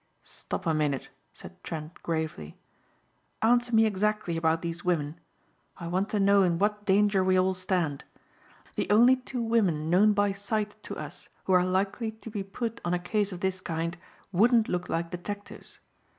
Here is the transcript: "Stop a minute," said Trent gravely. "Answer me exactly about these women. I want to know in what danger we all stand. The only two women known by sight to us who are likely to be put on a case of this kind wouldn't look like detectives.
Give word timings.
"Stop 0.23 0.65
a 0.65 0.73
minute," 0.73 1.11
said 1.31 1.63
Trent 1.63 1.93
gravely. 2.01 2.57
"Answer 3.43 3.75
me 3.75 3.85
exactly 3.85 4.35
about 4.35 4.63
these 4.63 4.83
women. 4.83 5.19
I 5.77 5.85
want 5.85 6.09
to 6.09 6.19
know 6.19 6.41
in 6.41 6.57
what 6.57 6.85
danger 6.87 7.23
we 7.23 7.37
all 7.37 7.53
stand. 7.53 8.03
The 8.77 8.89
only 8.89 9.15
two 9.17 9.43
women 9.43 9.91
known 9.91 10.13
by 10.13 10.31
sight 10.31 10.75
to 10.85 10.95
us 10.95 11.29
who 11.43 11.53
are 11.53 11.63
likely 11.63 12.09
to 12.13 12.31
be 12.31 12.41
put 12.41 12.81
on 12.83 12.95
a 12.95 12.97
case 12.97 13.31
of 13.31 13.41
this 13.41 13.61
kind 13.61 13.95
wouldn't 14.31 14.67
look 14.67 14.89
like 14.89 15.11
detectives. 15.11 15.79